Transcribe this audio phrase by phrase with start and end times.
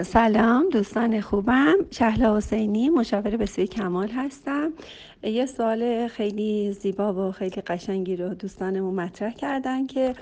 [0.00, 1.74] سلام دوستان خوبم.
[1.90, 4.72] شهلا حسینی مشاور بسیار کمال هستم.
[5.22, 10.14] یه سوال خیلی زیبا و خیلی قشنگی رو دوستانمون مطرح کردن که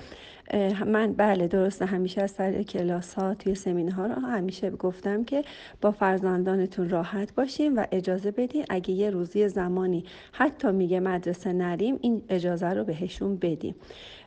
[0.85, 1.85] من بله درسته.
[1.85, 5.43] همیشه از سر کلاس ها توی سمینه ها رو همیشه گفتم که
[5.81, 11.99] با فرزندانتون راحت باشیم و اجازه بدین اگه یه روزی زمانی حتی میگه مدرسه نریم
[12.01, 13.75] این اجازه رو بهشون بدیم.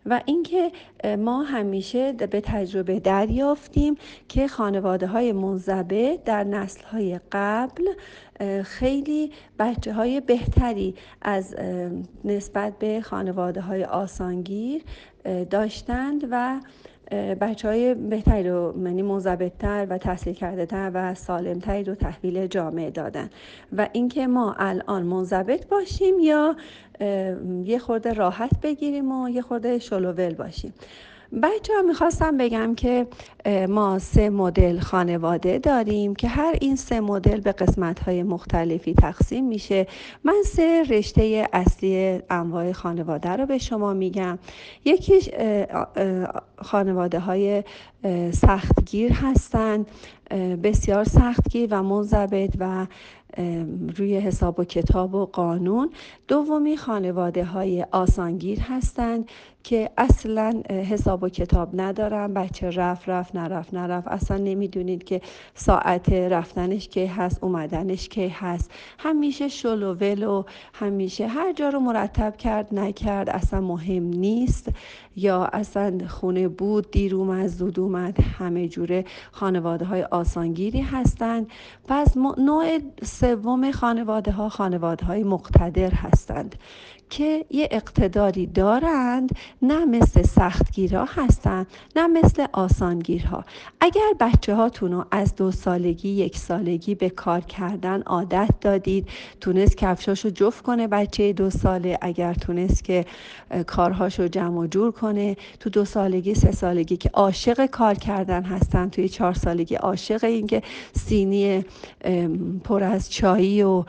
[0.06, 0.72] و اینکه
[1.18, 3.94] ما همیشه به تجربه دریافتیم
[4.28, 7.84] که خانواده های منضبط در نسل های قبل
[8.64, 11.56] خیلی بچه های بهتری از
[12.24, 14.82] نسبت به خانواده های آسانگیر
[15.50, 16.60] داشتند و
[17.40, 22.90] بچه های بهتری رو یعنی مزبتتر و تحصیل کرده تر و سالمتری رو تحویل جامعه
[22.90, 23.30] دادن.
[23.76, 26.56] و اینکه ما الان منضبط باشیم یا
[27.64, 30.74] یه خورده راحت بگیریم و یه خورده شلوول باشیم.
[31.42, 33.06] بچه ها می‌خواستم بگم که
[33.68, 39.44] ما سه مدل خانواده داریم که هر این سه مدل به قسمت های مختلفی تقسیم
[39.48, 39.86] میشه.
[40.24, 44.38] من سه رشته اصلی انواع خانواده رو به شما میگم.
[44.84, 45.30] یکیش
[46.58, 47.62] خانواده های
[48.32, 49.86] سختگیر هستند
[50.62, 52.86] بسیار سختگیر و منضبط و
[53.96, 55.90] روی حساب و کتاب و قانون.
[56.28, 59.28] دومی خانواده های آسانگیر هستند
[59.64, 64.08] که اصلا حساب و کتاب ندارن بچه رفت رفت نرفت نرفت.
[64.08, 65.20] اصلا نمی‌دونید که
[65.54, 68.70] ساعت رفتنش کی هست اومدنش کی هست.
[68.98, 70.42] همیشه شلوول و
[70.74, 74.68] همیشه هر جا رو مرتب کرد نکرد اصلا مهم نیست.
[75.16, 81.46] یا اصلا خونه بود دیر اومد زود اومد همه جوره خانواده های آسانگیری هستند
[81.88, 86.54] پس نوع سوم خانواده ها خانواده های مقتدر هستند
[87.10, 89.30] که یه اقتداری دارند
[89.62, 91.66] نه مثل سختگیرها هستند
[91.96, 93.44] نه مثل آسانگیرها.
[93.80, 99.08] اگر بچه هاتون رو از دو سالگی یک سالگی به کار کردن عادت دادید
[99.40, 103.04] تونست کفشاشو جفت کنه بچه دو ساله اگر تونست که
[103.66, 108.88] کارهاشو جمع و جور کنه تو دو سالگی سه سالگی که عاشق کار کردن هستن
[108.88, 110.62] توی چهار سالگی عاشق این که
[110.92, 111.64] سینی
[112.64, 113.84] پر از چایی و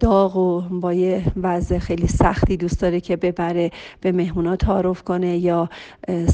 [0.00, 3.70] داغ و با یه وضع خیلی سختی دوست داره که ببره
[4.00, 5.68] به مهمونا تعارف کنه یا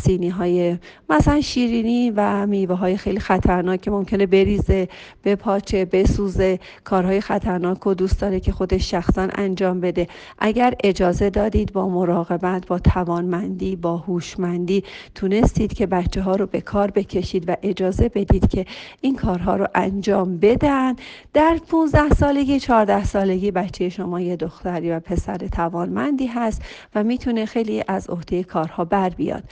[0.03, 0.79] سینی های
[1.11, 4.89] مثلا شیرینی و میوه های خیلی خطرناک که ممکنه بریزه
[5.23, 10.09] به پاچه بسوزه کارهای خطرناک و دوست داره که خودش شخصا انجام بده.
[10.39, 16.61] اگر اجازه دادید با مراقبت با توانمندی با هوشمندی تونستید که بچه ها رو به
[16.61, 18.67] کار بکشید و اجازه بدید که
[19.01, 20.97] این کارها رو انجام بدن
[21.33, 26.63] در 15 سالگی 14 سالگی بچه شما یه دختری و پسر توانمندی هست
[26.95, 29.45] و می‌تونه خیلی از عهده کارها بر بیاد.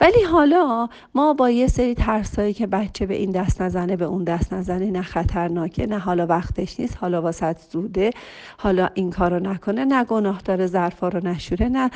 [0.00, 4.24] ولی حالا ما با یه سری ترسایی که بچه به این دست نزنه به اون
[4.24, 8.10] دست نزنه نه خطرناکه نه حالا وقتش نیست حالا واسط زوده
[8.58, 11.90] حالا این کارو نکنه نه گناه داره ظرفا رو نشوره نه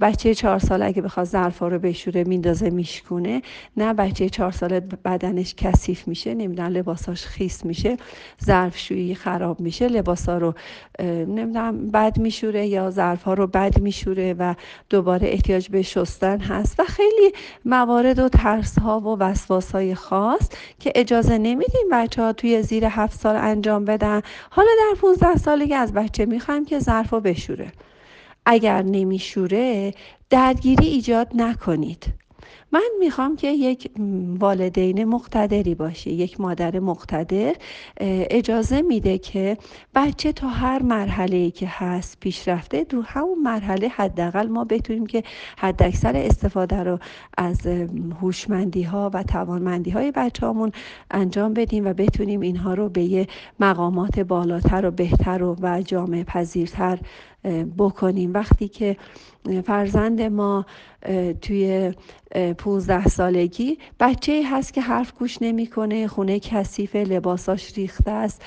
[0.00, 3.42] بچه چهار سال اگه بخواد ظرفا رو بشوره میندازه میشکونه
[3.76, 7.96] نه بچه چهار ساله بدنش کثیف میشه نمی‌دونم لباساش خیس میشه
[8.44, 10.54] ظرفشویی خراب میشه لباسا رو
[11.00, 14.54] نمی‌دونم بد میشوره یا ظرفا رو بد میشوره و
[14.90, 17.32] دوباره احتیاج به شستن هست و خیلی
[17.64, 20.48] موارد و ترس ها و وسواس های خاص
[20.80, 24.22] که اجازه نمیدیم بچه ها توی زیر هفت سال انجام بدن.
[24.50, 27.72] حالا در 15 سالگی از بچه می‌خوایم که ظرف بشوره.
[28.46, 29.94] اگر نمیشوره
[30.30, 32.21] درگیری ایجاد نکنید.
[32.72, 33.90] من می‌خوام که یک
[34.38, 37.54] والدین مقتدری باشه یک مادر مقتدر
[38.30, 39.58] اجازه میده که
[39.94, 45.22] بچه تا هر مرحله که هست پیشرفته دو همون مرحله حداقل ما بتونیم که
[45.58, 46.98] حداکثر استفاده رو
[47.38, 47.66] از
[48.20, 50.46] هوشمندی ها و توانمندی های بچه
[51.10, 53.26] انجام بدیم و بتونیم اینها رو به یه
[53.60, 56.98] مقامات بالاتر و بهتر و, و جامعه پذیرتر
[57.78, 58.32] بکنیم.
[58.32, 58.96] وقتی که
[59.64, 60.66] فرزند ما
[61.40, 61.92] توی
[62.58, 68.42] 15 سالگی بچه هست که حرف گوش نمی‌کنه خونه کثیف لباساش ریخته است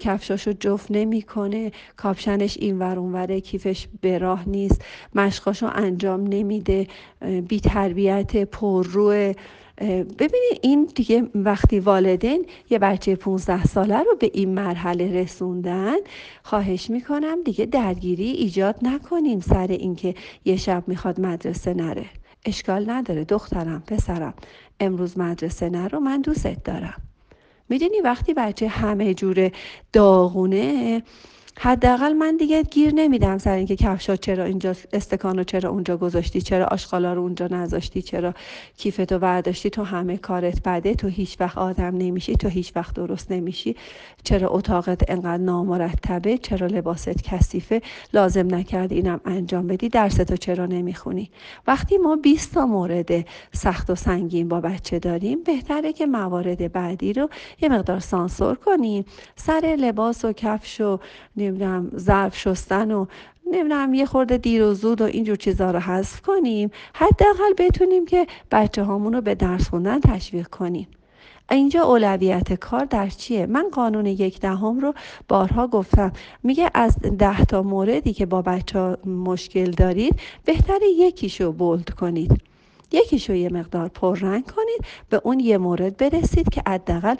[0.00, 4.84] کفشاشو جفت نمی‌کنه کاپشنش این ور کیفش به راه نیست
[5.14, 6.86] مشقاشو انجام نمیده
[7.48, 9.34] بی تربیت پر روی
[10.18, 15.96] ببینید این دیگه وقتی والدین یه بچه 15 ساله رو به این مرحله رسوندن
[16.42, 20.14] خواهش می‌کنم دیگه درگیری ایجاد نکنیم سر اینکه
[20.44, 22.06] یه شب می‌خواد مدرسه نره.
[22.46, 24.34] اشکال نداره دخترم پسرم.
[24.80, 27.02] امروز مدرسه نرو من دوستت دارم.
[27.68, 29.52] می‌دونی وقتی بچه همه جوره
[29.92, 31.02] داغونه
[31.56, 36.66] حداقل من دیگه گیر نمیدم سر اینکه کفشا چرا اینجا استکانو چرا اونجا گذاشتی چرا
[36.66, 38.34] آشغالا رو اونجا نذاشتی چرا
[38.76, 43.32] کیفتو برداشتی تو همه کارت بده تو هیچ وقت آدم نمیشی تو هیچ وقت درست
[43.32, 43.76] نمیشی.
[44.24, 51.30] چرا اتاقت انقدر نامرتبه چرا لباست کثیفه لازم نکردی اینم انجام بدی درستو چرا نمی‌خونی؟
[51.66, 53.10] وقتی ما 20 تا مورد
[53.52, 57.28] سخت و سنگین با بچه داریم بهتره که موارد بعدی رو
[57.60, 59.04] یه مقدار سانسور کنیم.
[59.36, 60.98] سر لباس و کفش و
[61.48, 63.06] نمی‌دونم ظرف شستن و
[63.46, 66.70] نمی‌دونم یه خورده دیر و زود و اینجور چیزها رو حذف کنیم.
[66.94, 70.88] حداقل بتونیم که بچه هامون رو به درس خوندن تشویق کنیم.
[71.50, 74.94] اینجا اولویت کار در چیه؟ من قانون یک دهم رو
[75.28, 76.12] بارها گفتم.
[76.42, 82.42] میگه از ده تا موردی که با بچه مشکل دارید بهتر یکیشو بولد کنید.
[82.92, 87.14] یکیشو یه مقدار پررنگ کنید به اون یه مورد برسید که حداقل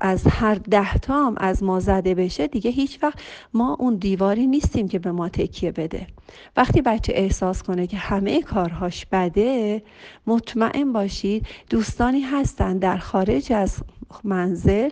[0.00, 3.18] از هر ده تام از ما زده بشه دیگه هیچ وقت
[3.54, 6.06] ما اون دیواری نیستیم که به ما تکیه بده.
[6.56, 9.82] وقتی بچه احساس کنه که همه کارهاش بده
[10.26, 13.76] مطمئن باشید دوستانی هستن در خارج از
[14.24, 14.90] منزل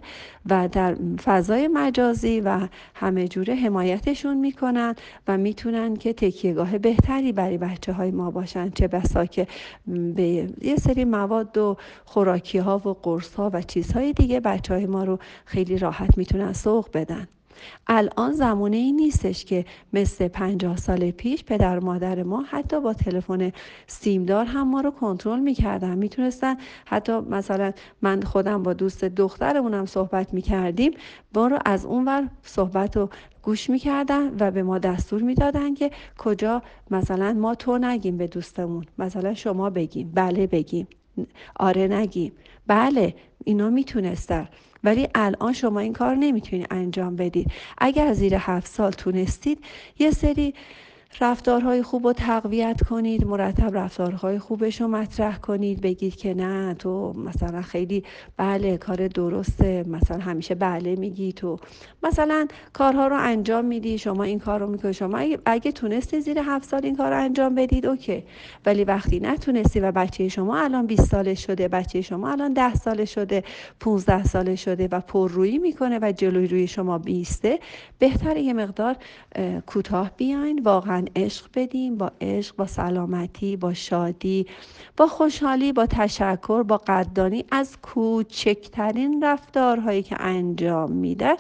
[0.51, 4.95] و در فضای مجازی و همه جوره حمایتشون می‌کنن
[5.29, 8.71] و می‌تونن که تکیهگاه بهتری برای بچه های ما باشن.
[8.71, 9.47] چه بسا که
[9.87, 14.87] به یه سری مواد و خوراکی ها و قرص ها و چیزهای دیگه بچه های
[14.87, 17.29] ما رو خیلی راحت می‌تونن سوق بدن.
[17.87, 22.93] الان زمانه ای نیستش که مثل پنجاه سال پیش پدر و مادر ما حتی با
[22.93, 23.53] تلفن
[23.87, 25.99] سیمدار هم ما رو کنترل می‌کردن.
[25.99, 26.57] می‌تونستن
[26.87, 27.73] حتی مثلا
[28.03, 30.93] من خودم با دوست دخترمونم صحبت می‌کردیم
[31.35, 33.09] ما رو از اون ور صحبت رو
[33.43, 38.87] گوش می‌کردن و به ما دستور می‌دادن که کجا مثلا ما تو نگیم به دوستمون.
[38.99, 40.13] مثلا شما بگیم.
[40.15, 40.87] بله بگیم.
[41.57, 42.33] آره نگیم.
[42.67, 43.15] بله
[43.45, 44.49] اینا می‌تونستن.
[44.85, 47.51] ولی الان شما این کار نمی‌تونید انجام بدید.
[47.79, 49.65] اگر زیر هفت سال تونستید
[49.99, 50.55] یه سری
[51.21, 57.13] رفتارهای خوب رو تقویت کنید مرتب رفتارهای خوبش رو مطرح کنید بگید که نه تو
[57.13, 58.05] مثلا خیلی
[58.37, 61.59] بله کار درسته مثلا همیشه بله میگی تو.
[62.03, 64.95] مثلا کارها رو انجام میدی شما این کار رو می‌کنی.
[64.95, 68.25] شما اگه, تونستی زیر هفت سال این کار رو انجام بدید اوکی.
[68.67, 73.05] ولی وقتی نتونستی و بچه شما الان 20 ساله شده بچه شما الان 10 ساله
[73.05, 73.45] شده
[73.81, 77.59] 15 ساله شده و پررویی می‌کنه و جلوی روی شما بیسته
[77.99, 78.97] بهتره یه مقدار
[79.67, 80.63] کوتاه بیاین.
[80.65, 84.47] واقعا عشق بدیم با عشق با سلامتی با شادی
[84.97, 91.37] با خوشحالی با تشکر با قدردانی از کوچکترین رفتارهایی که انجام میده.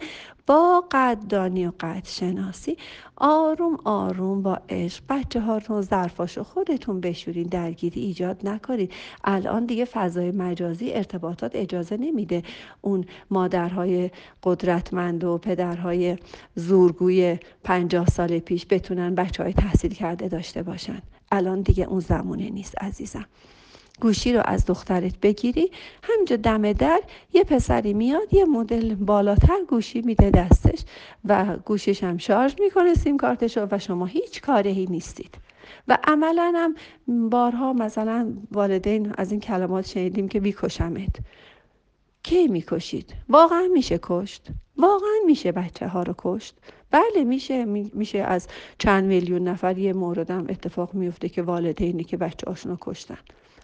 [0.47, 2.77] با قدردانی و قد شناسی
[3.17, 5.03] آروم آروم با عشق.
[5.09, 8.93] بچه ها رو ظرفاشو خودتون بشورین درگیری ایجاد نکنید
[9.25, 12.43] الان دیگه فضای مجازی ارتباطات اجازه نمیده.
[12.81, 14.11] اون مادرهای
[14.43, 16.19] قدرتمند و پدرهای
[16.55, 21.03] زورگوی پنجاه سال پیش بتونن بچه های تحصیل کرده داشته باشن.
[21.33, 23.27] الان دیگه اون زمونه نیست عزیزم.
[24.01, 25.71] گوشی رو از دخترت بگیری
[26.03, 27.01] همینجا دم در
[27.33, 30.85] یه پسری میاد یه مدل بالاتر گوشی میده دستش
[31.25, 35.35] و گوشیش هم شارژ می‌کنه سیم کارتش و شما هیچ کارهی نیستید.
[35.89, 36.75] و عملا هم
[37.29, 41.17] بارها مثلا والدین از این کلمات شنیدیم که بیکشمت
[42.23, 44.47] کی می‌کشید؟ واقعا میشه کشت.
[44.77, 46.55] واقعا میشه بچه ها رو کشت.
[46.91, 48.49] بله میشه میشه از
[48.79, 53.19] چند میلیون نفر یه موردم اتفاق میفته که والدینی که بچه هاشون کشتن.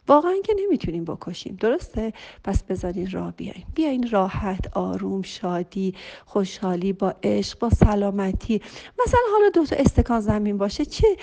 [0.08, 1.56] واقعا که نمی‌تونیم بکشیم.
[1.60, 2.12] درسته؟
[2.44, 5.94] پس بذارین راه بیاین بیاین راحت آروم شادی
[6.26, 8.62] خوشحالی با عشق با سلامتی.
[9.06, 11.16] مثلا حالا دو تا استکان زمین باشه چه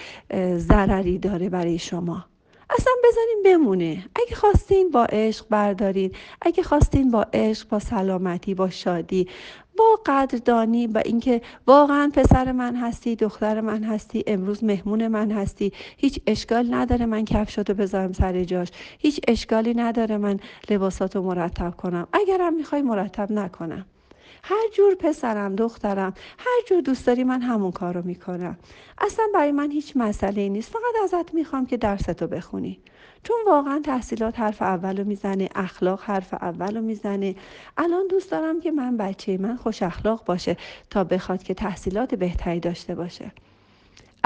[0.58, 2.26] ضرری داره برای شما؟
[2.70, 4.10] اصلا بذارین بمونه.
[4.16, 6.12] اگه خواستین با عشق بردارین.
[6.42, 9.28] اگه خواستین با عشق با سلامتی با شادی
[9.78, 15.72] با قدردانی و اینکه واقعا پسر من هستی دختر من هستی امروز مهمون من هستی.
[15.98, 18.68] هیچ اشکال نداره من کفشاتو بذارم سر جاش.
[19.00, 22.08] هیچ اشکالی نداره من لباساتو مرتب کنم.
[22.14, 23.86] اگرم می‌خوای مرتب نکنم.
[24.50, 28.58] هر جور پسرم دخترم هر جور دوست داری من همون کار رو می‌کنم.
[28.98, 30.72] اصلا برای من هیچ مسئله نیست.
[30.72, 32.80] فقط ازت می‌خوام که درستو بخونی.
[33.24, 37.36] چون واقعا تحصیلات حرف اول رو می‌زنه اخلاق حرف اول رو می‌زنه.
[37.78, 40.58] الان دوست دارم که من بچه من خوش اخلاق باشه
[40.90, 43.32] تا بخواد که تحصیلات بهتری داشته باشه.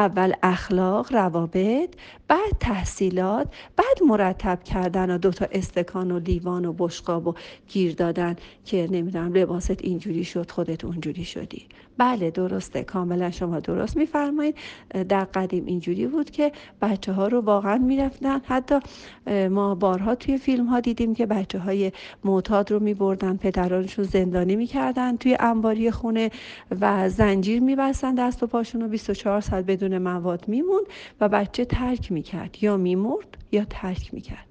[0.01, 1.89] اول اخلاق روابط
[2.27, 7.33] بعد تحصیلات بعد مرتب کردن و دوتا استکان و لیوان و بشقاب و
[7.67, 11.67] گیر دادن که نمی‌دونم لباست اینجوری شد خودت اونجوری شدی.
[11.97, 12.83] بله درسته.
[12.83, 14.55] کاملا شما درست میفرمایید.
[15.09, 18.41] در قدیم اینجوری بود که بچه ها رو واقعا می‌رفتن.
[18.45, 18.79] حتی
[19.49, 21.91] ما بارها توی فیلم ها دیدیم که بچه های
[22.23, 26.31] معتاد رو میبردن پدرانشون زندانی می‌کردن توی انباری خونه
[26.81, 30.83] و زنجیر میبستن دست و پاشون رو 24 ساعت بدون مواد میمون
[31.21, 32.57] و بچه ترک می‌کرد.
[32.61, 34.45] یا میمرد یا ترک می‌کرد.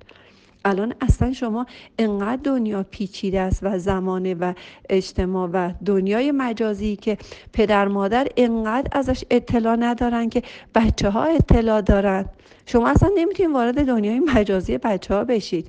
[0.64, 1.66] الان اصلا شما
[1.98, 4.52] انقدر دنیا پیچیده است و زمانه و
[4.90, 7.18] اجتماع و دنیای مجازی که
[7.52, 10.42] پدر مادر انقدر ازش اطلاع ندارن که
[10.74, 12.24] بچه ها اطلاع دارن.
[12.66, 15.68] شما اصلا نمی‌تونید وارد دنیای مجازی بچه ها بشید.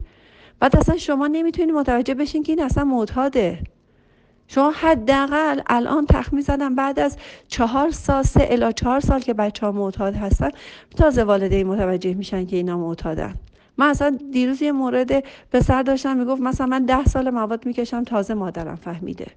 [0.59, 3.59] بعد اصلا شما نمی‌تونید متوجه بشین که این اصلا معتاده
[4.53, 7.17] شما حداقل الان تخمین زدم بعد از
[7.48, 10.50] چهار سال سه الا چهار سال که بچه ها معتاد هستن
[10.98, 13.36] تازه والدین متوجه میشن که اینا معتادن.
[13.77, 18.34] من اصلا دیروز یه مورد پسر داشتم می‌گفت مثلا من ده سال مواد می‌کشم تازه
[18.34, 19.27] مادرم فهمیده.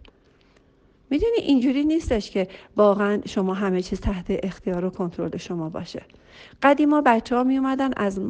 [1.11, 6.03] می‌دونی اینجوری نیستش که واقعا شما همه چیز تحت اختیار و کنترل شما باشه.
[6.63, 8.21] قدیما بچه ها می اومدن از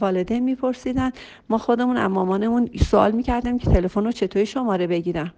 [0.00, 1.10] والدین میپرسیدن.
[1.48, 5.32] ما خودمون از مامانمون سوال می‌کردیم که تلفن رو چطوری شماره بگیرم؟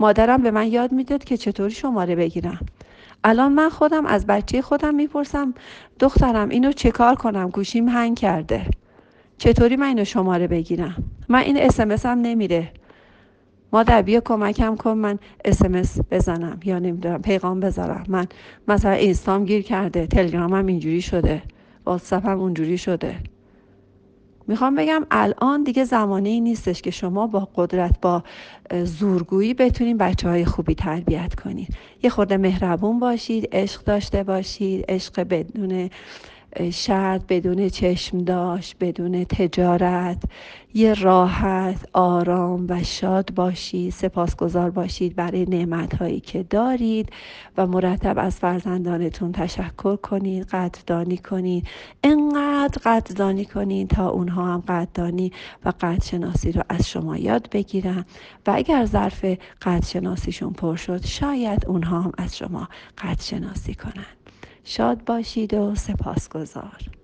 [0.00, 2.66] مادرم به من یاد می‌داد که چطوری شماره بگیرم.
[3.24, 5.54] الان من خودم از بچه خودم می‌پرسم
[6.00, 8.66] دخترم اینو چه کار کنم؟ گوشیم هنگ کرده.
[9.38, 12.72] چطوری من اینو شماره بگیرم؟ من این اسمس هم نمیره.
[13.72, 18.04] مادر بیا کمکم کن من اسمس بزنم یا نمی‌دونم پیغام بذارم.
[18.08, 18.26] من
[18.68, 21.42] مثلا اینستام گیر کرده تلگرامم اینجوری شده
[21.86, 23.16] واتساپم اونجوری شده.
[24.48, 28.22] می‌خوام بگم الان دیگه زمانه ای نیستش که شما با قدرت با
[28.84, 35.20] زورگویی بتونین بچه های خوبی تربیت کنید یه خورده مهربون باشید عشق داشته باشید عشق
[35.20, 35.90] بدون
[36.72, 40.22] شرط بدون چشم داشت بدون تجارت.
[40.74, 47.10] یه راحت آرام و شاد باشید سپاسگزار باشید برای نعمت هایی که دارید
[47.56, 51.68] و مرتب از فرزندانتون تشکر کنید قدردانی کنید.
[52.04, 55.32] انقدر قدردانی کنید تا اونها هم قدردانی
[55.64, 58.04] و قدرشناسی رو از شما یاد بگیرن.
[58.46, 59.24] و اگر ظرف
[59.62, 64.17] قدرشناسیشون پر شد شاید اونها هم از شما قدرشناسی کنند
[64.70, 66.97] شاد باشید و سپاسگزار.